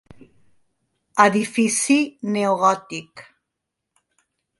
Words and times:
Edifici 1.25 1.97
neogòtic. 2.37 3.13